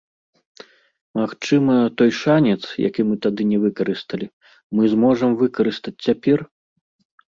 [1.19, 2.57] Магчыма, той шанец,
[2.87, 4.27] які мы тады не выкарысталі,
[4.79, 6.39] мы зможам выкарыстаць цяпер?